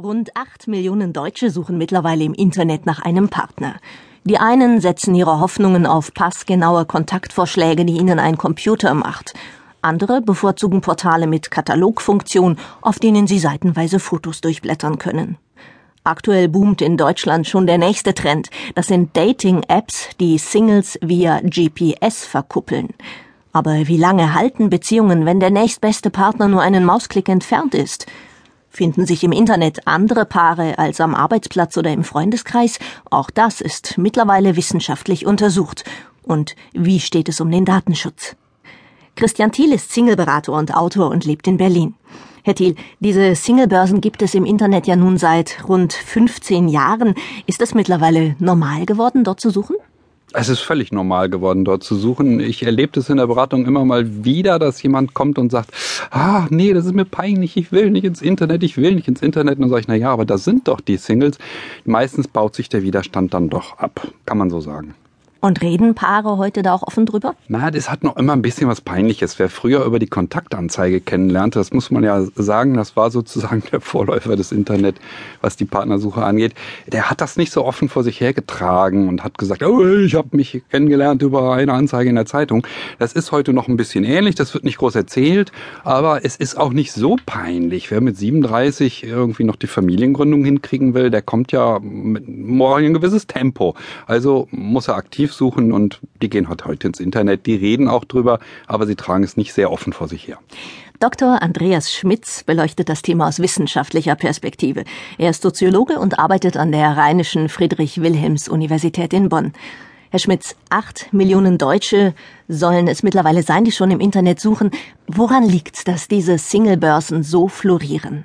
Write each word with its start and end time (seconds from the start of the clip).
Rund 0.00 0.36
acht 0.36 0.68
Millionen 0.68 1.12
Deutsche 1.12 1.50
suchen 1.50 1.76
mittlerweile 1.76 2.22
im 2.22 2.32
Internet 2.32 2.86
nach 2.86 3.00
einem 3.00 3.30
Partner. 3.30 3.80
Die 4.22 4.38
einen 4.38 4.80
setzen 4.80 5.12
ihre 5.16 5.40
Hoffnungen 5.40 5.86
auf 5.86 6.14
passgenaue 6.14 6.84
Kontaktvorschläge, 6.84 7.84
die 7.84 7.96
ihnen 7.96 8.20
ein 8.20 8.38
Computer 8.38 8.94
macht. 8.94 9.34
Andere 9.82 10.20
bevorzugen 10.20 10.82
Portale 10.82 11.26
mit 11.26 11.50
Katalogfunktion, 11.50 12.58
auf 12.80 13.00
denen 13.00 13.26
sie 13.26 13.40
seitenweise 13.40 13.98
Fotos 13.98 14.40
durchblättern 14.40 14.98
können. 14.98 15.36
Aktuell 16.04 16.48
boomt 16.48 16.80
in 16.80 16.96
Deutschland 16.96 17.48
schon 17.48 17.66
der 17.66 17.78
nächste 17.78 18.14
Trend. 18.14 18.50
Das 18.76 18.86
sind 18.86 19.16
Dating-Apps, 19.16 20.10
die 20.20 20.38
Singles 20.38 20.96
via 21.02 21.40
GPS 21.40 22.24
verkuppeln. 22.24 22.90
Aber 23.52 23.88
wie 23.88 23.96
lange 23.96 24.34
halten 24.34 24.70
Beziehungen, 24.70 25.26
wenn 25.26 25.40
der 25.40 25.50
nächstbeste 25.50 26.10
Partner 26.10 26.46
nur 26.46 26.62
einen 26.62 26.84
Mausklick 26.84 27.28
entfernt 27.28 27.74
ist? 27.74 28.06
Finden 28.70 29.06
sich 29.06 29.24
im 29.24 29.32
Internet 29.32 29.86
andere 29.86 30.24
Paare 30.24 30.78
als 30.78 31.00
am 31.00 31.14
Arbeitsplatz 31.14 31.76
oder 31.76 31.90
im 31.90 32.04
Freundeskreis? 32.04 32.78
Auch 33.10 33.30
das 33.30 33.60
ist 33.60 33.98
mittlerweile 33.98 34.56
wissenschaftlich 34.56 35.26
untersucht. 35.26 35.84
Und 36.22 36.54
wie 36.72 37.00
steht 37.00 37.28
es 37.28 37.40
um 37.40 37.50
den 37.50 37.64
Datenschutz? 37.64 38.36
Christian 39.16 39.50
Thiel 39.50 39.72
ist 39.72 39.92
Singleberater 39.92 40.52
und 40.52 40.76
Autor 40.76 41.10
und 41.10 41.24
lebt 41.24 41.48
in 41.48 41.56
Berlin. 41.56 41.94
Herr 42.44 42.54
Thiel, 42.54 42.76
diese 43.00 43.34
Singlebörsen 43.34 44.00
gibt 44.00 44.22
es 44.22 44.34
im 44.34 44.44
Internet 44.44 44.86
ja 44.86 44.96
nun 44.96 45.18
seit 45.18 45.68
rund 45.68 45.92
15 45.92 46.68
Jahren. 46.68 47.14
Ist 47.46 47.60
es 47.60 47.74
mittlerweile 47.74 48.36
normal 48.38 48.86
geworden, 48.86 49.24
dort 49.24 49.40
zu 49.40 49.50
suchen? 49.50 49.76
Es 50.34 50.50
ist 50.50 50.60
völlig 50.60 50.92
normal 50.92 51.30
geworden, 51.30 51.64
dort 51.64 51.82
zu 51.82 51.96
suchen. 51.96 52.38
Ich 52.38 52.62
erlebe 52.62 52.92
das 52.92 53.08
in 53.08 53.16
der 53.16 53.26
Beratung 53.26 53.64
immer 53.64 53.86
mal 53.86 54.24
wieder, 54.24 54.58
dass 54.58 54.82
jemand 54.82 55.14
kommt 55.14 55.38
und 55.38 55.50
sagt, 55.50 55.70
ah, 56.10 56.46
nee, 56.50 56.74
das 56.74 56.84
ist 56.84 56.94
mir 56.94 57.06
peinlich, 57.06 57.56
ich 57.56 57.72
will 57.72 57.90
nicht 57.90 58.04
ins 58.04 58.20
Internet, 58.20 58.62
ich 58.62 58.76
will 58.76 58.94
nicht 58.94 59.08
ins 59.08 59.22
Internet. 59.22 59.56
Und 59.56 59.62
dann 59.62 59.70
sage 59.70 59.80
ich, 59.80 59.88
na 59.88 59.94
ja, 59.94 60.10
aber 60.12 60.26
da 60.26 60.36
sind 60.36 60.68
doch 60.68 60.82
die 60.82 60.98
Singles. 60.98 61.38
Meistens 61.86 62.28
baut 62.28 62.54
sich 62.54 62.68
der 62.68 62.82
Widerstand 62.82 63.32
dann 63.32 63.48
doch 63.48 63.78
ab, 63.78 64.06
kann 64.26 64.36
man 64.36 64.50
so 64.50 64.60
sagen. 64.60 64.94
Und 65.40 65.62
reden 65.62 65.94
Paare 65.94 66.36
heute 66.36 66.62
da 66.62 66.74
auch 66.74 66.82
offen 66.82 67.06
drüber? 67.06 67.36
Na, 67.46 67.70
das 67.70 67.88
hat 67.88 68.02
noch 68.02 68.16
immer 68.16 68.32
ein 68.32 68.42
bisschen 68.42 68.68
was 68.68 68.80
Peinliches. 68.80 69.38
Wer 69.38 69.48
früher 69.48 69.84
über 69.84 70.00
die 70.00 70.08
Kontaktanzeige 70.08 71.00
kennenlernte, 71.00 71.60
das 71.60 71.72
muss 71.72 71.92
man 71.92 72.02
ja 72.02 72.24
sagen, 72.34 72.74
das 72.74 72.96
war 72.96 73.12
sozusagen 73.12 73.62
der 73.72 73.80
Vorläufer 73.80 74.34
des 74.34 74.50
Internet, 74.50 74.96
was 75.40 75.54
die 75.54 75.64
Partnersuche 75.64 76.24
angeht. 76.24 76.54
Der 76.88 77.08
hat 77.08 77.20
das 77.20 77.36
nicht 77.36 77.52
so 77.52 77.64
offen 77.64 77.88
vor 77.88 78.02
sich 78.02 78.20
hergetragen 78.20 79.08
und 79.08 79.22
hat 79.22 79.38
gesagt, 79.38 79.62
oh, 79.62 79.86
ich 79.86 80.16
habe 80.16 80.36
mich 80.36 80.60
kennengelernt 80.70 81.22
über 81.22 81.52
eine 81.52 81.72
Anzeige 81.72 82.10
in 82.10 82.16
der 82.16 82.26
Zeitung. 82.26 82.66
Das 82.98 83.12
ist 83.12 83.30
heute 83.30 83.52
noch 83.52 83.68
ein 83.68 83.76
bisschen 83.76 84.02
ähnlich, 84.02 84.34
das 84.34 84.54
wird 84.54 84.64
nicht 84.64 84.78
groß 84.78 84.96
erzählt, 84.96 85.52
aber 85.84 86.24
es 86.24 86.34
ist 86.34 86.56
auch 86.56 86.72
nicht 86.72 86.90
so 86.90 87.16
peinlich. 87.26 87.92
Wer 87.92 88.00
mit 88.00 88.16
37 88.16 89.04
irgendwie 89.04 89.44
noch 89.44 89.56
die 89.56 89.68
Familiengründung 89.68 90.44
hinkriegen 90.44 90.94
will, 90.94 91.10
der 91.10 91.22
kommt 91.22 91.52
ja 91.52 91.78
mit 91.78 92.26
ein 92.26 92.94
gewisses 92.94 93.28
Tempo. 93.28 93.76
Also 94.06 94.48
muss 94.50 94.88
er 94.88 94.96
aktiv 94.96 95.27
aktiv 95.28 95.32
suchen 95.32 95.72
und 95.72 96.00
die 96.22 96.30
gehen 96.30 96.48
halt 96.48 96.64
heute 96.64 96.88
ins 96.88 97.00
Internet, 97.00 97.46
die 97.46 97.54
reden 97.54 97.88
auch 97.88 98.04
drüber, 98.04 98.38
aber 98.66 98.86
sie 98.86 98.96
tragen 98.96 99.24
es 99.24 99.36
nicht 99.36 99.52
sehr 99.52 99.70
offen 99.70 99.92
vor 99.92 100.08
sich 100.08 100.26
her. 100.26 100.38
Dr. 101.00 101.42
Andreas 101.42 101.92
Schmitz 101.92 102.42
beleuchtet 102.42 102.88
das 102.88 103.02
Thema 103.02 103.28
aus 103.28 103.38
wissenschaftlicher 103.38 104.16
Perspektive. 104.16 104.84
Er 105.16 105.30
ist 105.30 105.42
Soziologe 105.42 106.00
und 106.00 106.18
arbeitet 106.18 106.56
an 106.56 106.72
der 106.72 106.96
Rheinischen 106.96 107.48
Friedrich-Wilhelms-Universität 107.48 109.12
in 109.12 109.28
Bonn. 109.28 109.52
Herr 110.10 110.18
Schmitz, 110.18 110.56
acht 110.70 111.12
Millionen 111.12 111.58
Deutsche 111.58 112.14
sollen 112.48 112.88
es 112.88 113.02
mittlerweile 113.02 113.42
sein, 113.42 113.64
die 113.64 113.72
schon 113.72 113.90
im 113.90 114.00
Internet 114.00 114.40
suchen. 114.40 114.70
Woran 115.06 115.44
liegt's, 115.44 115.84
dass 115.84 116.08
diese 116.08 116.38
Singlebörsen 116.38 117.22
so 117.22 117.46
florieren? 117.46 118.24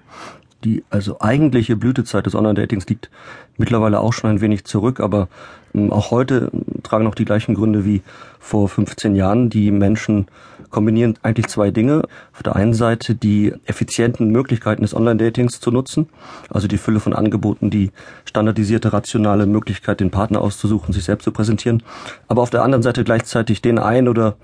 Die 0.63 0.83
also 0.89 1.19
eigentliche 1.19 1.75
Blütezeit 1.75 2.25
des 2.25 2.35
Online-Datings 2.35 2.87
liegt 2.87 3.09
mittlerweile 3.57 3.99
auch 3.99 4.13
schon 4.13 4.29
ein 4.29 4.41
wenig 4.41 4.63
zurück, 4.65 4.99
aber 4.99 5.27
ähm, 5.73 5.91
auch 5.91 6.11
heute 6.11 6.51
tragen 6.83 7.03
noch 7.03 7.15
die 7.15 7.25
gleichen 7.25 7.55
Gründe 7.55 7.85
wie 7.85 8.01
vor 8.39 8.69
15 8.69 9.15
Jahren. 9.15 9.49
Die 9.49 9.71
Menschen 9.71 10.27
kombinieren 10.69 11.15
eigentlich 11.21 11.47
zwei 11.47 11.71
Dinge. 11.71 12.03
Auf 12.33 12.43
der 12.43 12.55
einen 12.55 12.73
Seite 12.73 13.15
die 13.15 13.53
effizienten 13.65 14.29
Möglichkeiten 14.29 14.81
des 14.81 14.95
Online-Datings 14.95 15.59
zu 15.59 15.71
nutzen, 15.71 16.09
also 16.49 16.67
die 16.67 16.77
Fülle 16.77 16.99
von 16.99 17.13
Angeboten, 17.13 17.69
die 17.69 17.91
standardisierte, 18.25 18.93
rationale 18.93 19.45
Möglichkeit, 19.45 19.99
den 19.99 20.11
Partner 20.11 20.41
auszusuchen, 20.41 20.93
sich 20.93 21.03
selbst 21.03 21.25
zu 21.25 21.31
präsentieren, 21.31 21.83
aber 22.27 22.41
auf 22.41 22.49
der 22.49 22.63
anderen 22.63 22.83
Seite 22.83 23.03
gleichzeitig 23.03 23.61
den 23.61 23.79
ein 23.79 24.07
oder 24.07 24.35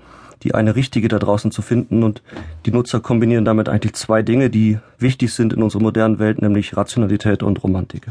die 0.42 0.54
eine 0.54 0.76
richtige 0.76 1.08
da 1.08 1.18
draußen 1.18 1.50
zu 1.50 1.62
finden. 1.62 2.02
Und 2.02 2.22
die 2.66 2.72
Nutzer 2.72 3.00
kombinieren 3.00 3.44
damit 3.44 3.68
eigentlich 3.68 3.94
zwei 3.94 4.22
Dinge, 4.22 4.50
die 4.50 4.78
wichtig 4.98 5.32
sind 5.32 5.52
in 5.52 5.62
unserer 5.62 5.82
modernen 5.82 6.18
Welt, 6.18 6.40
nämlich 6.42 6.76
Rationalität 6.76 7.42
und 7.42 7.62
Romantik. 7.62 8.06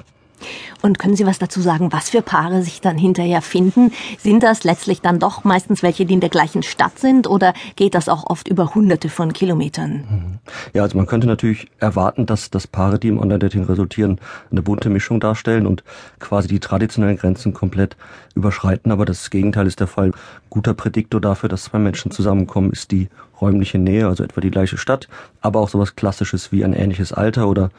Und 0.82 1.00
können 1.00 1.16
Sie 1.16 1.26
was 1.26 1.40
dazu 1.40 1.62
sagen, 1.62 1.92
was 1.92 2.10
für 2.10 2.22
Paare 2.22 2.62
sich 2.62 2.82
dann 2.82 2.98
hinterher 2.98 3.42
finden? 3.42 3.92
Sind 4.18 4.44
das 4.44 4.64
letztlich 4.64 5.02
dann 5.02 5.20
doch 5.20 5.44
meistens 5.44 5.84
welche, 5.84 6.06
die 6.06 6.14
in 6.14 6.20
der 6.20 6.30
gleichen 6.30 6.64
Stadt 6.64 7.00
sind 7.00 7.28
oder 7.28 7.54
geht 7.76 7.96
das 7.96 8.10
auch 8.10 8.30
oft 8.30 8.48
über 8.48 8.74
hunderte 8.76 9.10
von 9.10 9.34
Kilometern? 9.34 9.92
Mhm. 9.92 10.40
Ja, 10.74 10.84
also 10.84 10.98
man 10.98 11.06
könnte 11.06 11.28
natürlich 11.28 11.68
erwarten, 11.80 12.26
dass, 12.26 12.50
dass 12.50 12.68
Paare, 12.68 13.00
die 13.00 13.10
im 13.10 13.20
Online-Dating 13.20 13.64
resultieren, 13.64 14.20
eine 14.52 14.62
bunte 14.62 14.90
Mischung 14.90 15.20
darstellen 15.20 15.68
und 15.68 15.84
quasi 16.20 16.48
die 16.48 16.60
traditionellen 16.60 17.18
Grenzen 17.18 17.54
komplett 17.54 17.98
überschreiten. 18.36 18.92
Aber 18.92 19.06
das 19.06 19.30
Gegenteil 19.30 19.68
ist 19.68 19.80
der 19.80 19.88
Fall. 19.88 20.12
Guter 20.50 20.74
Prädiktor 20.74 21.22
dafür, 21.22 21.50
dass 21.50 21.66
zwei 21.66 21.80
Menschen 21.80 22.12
zusammenkommen, 22.12 22.72
ist 22.72 22.92
die 22.92 23.10
räumliche 23.42 23.78
Nähe, 23.78 24.08
also 24.08 24.24
etwa 24.24 24.42
die 24.42 24.52
gleiche 24.52 24.78
Stadt, 24.78 25.08
aber 25.42 25.60
auch 25.60 25.70
sowas 25.70 25.96
Klassisches 25.96 26.52
wie 26.52 26.64
ein 26.64 26.74
ähnliches 26.74 27.14
Alter 27.14 27.48
oder 27.48 27.72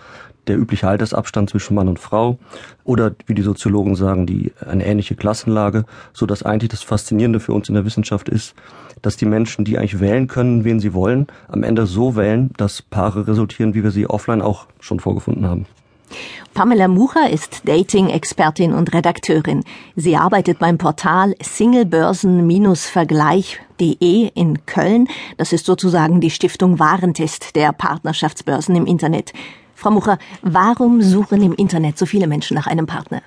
der 0.47 0.59
übliche 0.59 0.89
Altersabstand 0.89 1.51
zwischen 1.51 1.75
Mann 1.75 1.89
und 1.89 1.99
Frau 1.99 2.39
oder 2.85 3.13
wie 3.27 3.35
die 3.35 3.43
Soziologen 3.43 3.95
sagen, 3.95 4.27
die 4.27 4.53
eine 4.67 4.87
ähnliche 4.87 5.15
Klassenlage, 5.15 5.85
so 6.13 6.27
dass 6.27 6.43
eigentlich 6.43 6.71
das 6.71 6.83
Faszinierende 6.83 7.41
für 7.41 7.53
uns 7.53 7.69
in 7.69 7.75
der 7.75 7.85
Wissenschaft 7.85 8.29
ist, 8.29 8.55
dass 9.03 9.17
die 9.17 9.27
Menschen, 9.27 9.65
die 9.65 9.79
eigentlich 9.79 10.01
wählen 10.01 10.29
können, 10.29 10.65
wen 10.65 10.81
sie 10.81 10.95
wollen, 10.95 11.27
am 11.49 11.63
Ende 11.63 11.87
so 11.87 12.17
wählen, 12.17 12.51
dass 12.57 12.83
Paare 12.83 13.27
resultieren, 13.27 13.75
wie 13.75 13.83
wir 13.83 13.91
sie 13.91 14.09
offline 14.09 14.43
auch 14.43 14.67
schon 14.81 15.01
vorgefunden 15.01 15.47
haben. 15.47 15.67
Pamela 16.55 16.89
Mucher 16.89 17.31
ist 17.31 17.69
Dating-Expertin 17.69 18.73
und 18.73 18.93
Redakteurin. 18.93 19.63
Sie 19.95 20.17
arbeitet 20.17 20.59
beim 20.59 20.79
Portal 20.79 21.37
Singlebörsen-Vergleich.de 21.41 24.31
in 24.35 24.67
Köln. 24.67 25.07
Das 25.37 25.53
ist 25.53 25.67
sozusagen 25.67 26.21
die 26.21 26.31
Stiftung 26.31 26.81
Warentest 26.81 27.55
der 27.55 27.73
Partnerschaftsbörsen 27.73 28.75
im 28.75 28.87
Internet. 28.87 29.33
Frau 29.81 29.91
Mucher, 29.91 30.19
warum 30.43 31.01
suchen 31.01 31.43
im 31.43 31.55
Internet 31.55 31.97
so 31.97 32.05
viele 32.05 32.27
Menschen 32.27 32.55
nach 32.55 32.67
einem 32.67 32.85
Partner? 32.85 33.23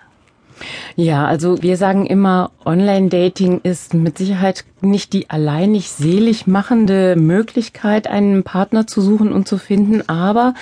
Ja, 0.95 1.25
also 1.25 1.61
wir 1.61 1.77
sagen 1.77 2.05
immer, 2.05 2.51
Online-Dating 2.65 3.61
ist 3.63 3.93
mit 3.93 4.17
Sicherheit 4.17 4.65
nicht 4.81 5.13
die 5.13 5.29
alleinig 5.29 5.89
selig 5.89 6.45
machende 6.45 7.15
Möglichkeit, 7.15 8.07
einen 8.07 8.43
Partner 8.43 8.85
zu 8.85 9.01
suchen 9.01 9.31
und 9.31 9.47
zu 9.47 9.57
finden, 9.57 10.07
aber 10.07 10.53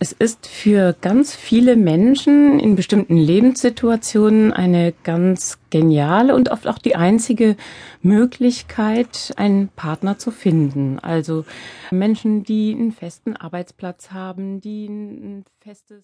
es 0.00 0.12
ist 0.12 0.46
für 0.46 0.94
ganz 1.00 1.34
viele 1.34 1.76
Menschen 1.76 2.58
in 2.58 2.76
bestimmten 2.76 3.16
Lebenssituationen 3.16 4.52
eine 4.52 4.92
ganz 5.04 5.58
geniale 5.70 6.34
und 6.34 6.50
oft 6.50 6.68
auch 6.68 6.78
die 6.78 6.96
einzige 6.96 7.56
Möglichkeit, 8.02 9.32
einen 9.36 9.68
Partner 9.68 10.18
zu 10.18 10.30
finden. 10.30 10.98
Also 10.98 11.44
Menschen, 11.90 12.42
die 12.42 12.74
einen 12.78 12.92
festen 12.92 13.36
Arbeitsplatz 13.36 14.10
haben, 14.10 14.60
die 14.60 14.86
ein 14.86 15.44
festes 15.60 16.00